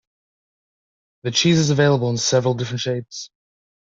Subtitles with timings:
[1.21, 3.29] The cheese is available in several different shapes.